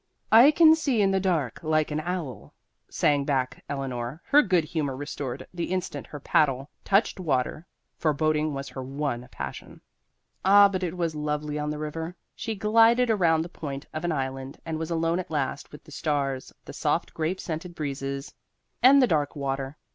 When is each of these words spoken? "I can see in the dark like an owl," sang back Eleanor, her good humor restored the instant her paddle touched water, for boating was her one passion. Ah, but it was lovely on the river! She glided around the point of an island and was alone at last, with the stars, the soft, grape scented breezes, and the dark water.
"I 0.31 0.49
can 0.49 0.73
see 0.73 0.99
in 0.99 1.11
the 1.11 1.19
dark 1.19 1.59
like 1.61 1.91
an 1.91 1.99
owl," 1.99 2.55
sang 2.89 3.23
back 3.23 3.63
Eleanor, 3.69 4.23
her 4.25 4.41
good 4.41 4.63
humor 4.63 4.95
restored 4.95 5.45
the 5.53 5.65
instant 5.71 6.07
her 6.07 6.19
paddle 6.19 6.71
touched 6.83 7.19
water, 7.19 7.67
for 7.97 8.11
boating 8.11 8.51
was 8.55 8.69
her 8.69 8.81
one 8.81 9.27
passion. 9.29 9.79
Ah, 10.43 10.67
but 10.69 10.81
it 10.81 10.97
was 10.97 11.13
lovely 11.13 11.59
on 11.59 11.69
the 11.69 11.77
river! 11.77 12.15
She 12.35 12.55
glided 12.55 13.11
around 13.11 13.43
the 13.43 13.47
point 13.49 13.85
of 13.93 14.03
an 14.03 14.11
island 14.11 14.59
and 14.65 14.79
was 14.79 14.89
alone 14.89 15.19
at 15.19 15.29
last, 15.29 15.71
with 15.71 15.83
the 15.83 15.91
stars, 15.91 16.51
the 16.65 16.73
soft, 16.73 17.13
grape 17.13 17.39
scented 17.39 17.75
breezes, 17.75 18.33
and 18.81 19.03
the 19.03 19.07
dark 19.07 19.35
water. 19.35 19.77